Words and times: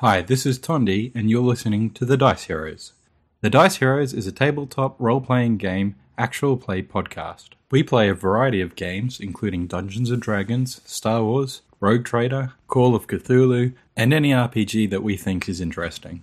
Hi, 0.00 0.20
this 0.20 0.44
is 0.44 0.58
Tondi, 0.58 1.10
and 1.14 1.30
you're 1.30 1.40
listening 1.40 1.88
to 1.92 2.04
The 2.04 2.18
Dice 2.18 2.44
Heroes. 2.44 2.92
The 3.40 3.48
Dice 3.48 3.76
Heroes 3.76 4.12
is 4.12 4.26
a 4.26 4.32
tabletop 4.32 4.94
role 4.98 5.22
playing 5.22 5.56
game 5.56 5.94
actual 6.18 6.58
play 6.58 6.82
podcast. 6.82 7.52
We 7.70 7.82
play 7.82 8.10
a 8.10 8.14
variety 8.14 8.60
of 8.60 8.76
games, 8.76 9.18
including 9.18 9.68
Dungeons 9.68 10.10
and 10.10 10.20
Dragons, 10.20 10.82
Star 10.84 11.24
Wars, 11.24 11.62
Rogue 11.80 12.04
Trader, 12.04 12.52
Call 12.68 12.94
of 12.94 13.06
Cthulhu, 13.06 13.72
and 13.96 14.12
any 14.12 14.32
RPG 14.32 14.90
that 14.90 15.02
we 15.02 15.16
think 15.16 15.48
is 15.48 15.62
interesting. 15.62 16.20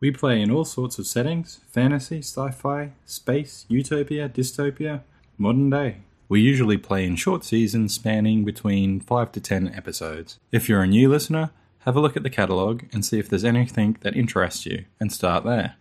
We 0.00 0.12
play 0.12 0.40
in 0.40 0.50
all 0.50 0.64
sorts 0.64 0.98
of 0.98 1.06
settings 1.06 1.60
fantasy, 1.70 2.20
sci 2.20 2.50
fi, 2.52 2.92
space, 3.04 3.66
utopia, 3.68 4.30
dystopia, 4.30 5.02
modern 5.36 5.68
day. 5.68 5.96
We 6.30 6.40
usually 6.40 6.78
play 6.78 7.04
in 7.04 7.16
short 7.16 7.44
seasons 7.44 7.92
spanning 7.92 8.46
between 8.46 8.98
5 8.98 9.32
to 9.32 9.40
10 9.42 9.74
episodes. 9.74 10.38
If 10.50 10.70
you're 10.70 10.82
a 10.82 10.86
new 10.86 11.10
listener, 11.10 11.50
have 11.80 11.96
a 11.96 12.00
look 12.00 12.16
at 12.16 12.22
the 12.22 12.30
catalogue 12.30 12.84
and 12.92 13.04
see 13.04 13.18
if 13.18 13.28
there's 13.28 13.44
anything 13.44 13.98
that 14.00 14.16
interests 14.16 14.64
you, 14.66 14.84
and 14.98 15.12
start 15.12 15.44
there. 15.44 15.74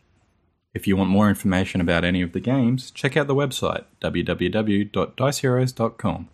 If 0.74 0.88
you 0.88 0.96
want 0.96 1.10
more 1.10 1.28
information 1.30 1.82
about 1.82 2.06
any 2.06 2.22
of 2.22 2.34
the 2.34 2.40
games, 2.40 2.92
check 2.92 3.18
out 3.18 3.26
the 3.28 3.36
website 3.36 3.86
www.diceheroes.com. 4.02 6.30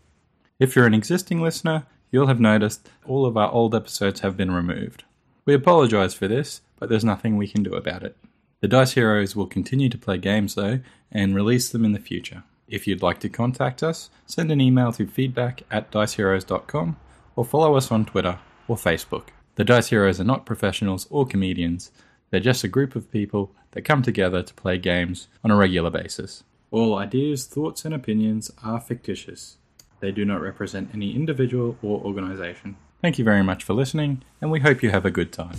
If 0.60 0.76
you're 0.76 0.86
an 0.86 0.94
existing 0.94 1.42
listener, 1.42 1.88
you'll 2.12 2.28
have 2.28 2.40
noticed 2.40 2.88
all 3.06 3.26
of 3.26 3.36
our 3.38 3.52
old 3.52 3.74
episodes 3.74 4.20
have 4.22 4.38
been 4.38 4.52
removed. 4.52 5.04
We 5.46 5.54
apologise 5.54 6.14
for 6.14 6.28
this, 6.28 6.62
but 6.78 6.90
there's 6.90 7.06
nothing 7.06 7.38
we 7.38 7.48
can 7.48 7.64
do 7.64 7.76
about 7.76 8.04
it. 8.04 8.18
The 8.62 8.68
Dice 8.68 8.94
Heroes 8.94 9.36
will 9.36 9.48
continue 9.48 9.90
to 9.90 9.98
play 9.98 10.18
games 10.18 10.56
though 10.56 10.80
and 11.12 11.36
release 11.36 11.70
them 11.70 11.86
in 11.86 11.92
the 11.94 12.00
future. 12.00 12.44
If 12.68 12.88
you'd 12.88 13.04
like 13.04 13.20
to 13.20 13.30
contact 13.30 13.84
us, 13.84 14.10
send 14.26 14.52
an 14.52 14.60
email 14.60 14.92
to 14.94 15.06
feedback 15.06 15.62
at 15.70 15.92
diceheroes.com 15.92 16.98
or 17.36 17.46
follow 17.46 17.76
us 17.76 17.92
on 17.92 18.06
Twitter 18.06 18.40
or 18.68 18.76
Facebook. 18.76 19.28
The 19.56 19.64
Dice 19.64 19.88
Heroes 19.88 20.20
are 20.20 20.26
not 20.26 20.46
professionals 20.46 21.08
or 21.10 21.26
comedians, 21.26 21.92
they're 22.30 22.40
just 22.40 22.64
a 22.64 22.68
group 22.68 22.96
of 22.96 23.12
people 23.12 23.56
that 23.72 23.84
come 23.84 24.02
together 24.02 24.44
to 24.44 24.54
play 24.54 24.78
games 24.78 25.28
on 25.44 25.52
a 25.52 25.56
regular 25.56 25.90
basis. 25.90 26.44
All 26.72 26.98
ideas, 26.98 27.46
thoughts, 27.46 27.86
and 27.86 27.94
opinions 27.94 28.52
are 28.64 28.82
fictitious. 28.82 29.58
They 30.02 30.12
do 30.12 30.26
not 30.26 30.42
represent 30.42 30.90
any 30.94 31.16
individual 31.16 31.78
or 31.82 32.02
organization. 32.02 32.76
Thank 33.02 33.18
you 33.18 33.24
very 33.24 33.44
much 33.44 33.64
for 33.64 33.74
listening, 33.74 34.24
and 34.42 34.52
we 34.52 34.60
hope 34.60 34.84
you 34.84 34.92
have 34.92 35.06
a 35.06 35.12
good 35.12 35.32
time. 35.32 35.56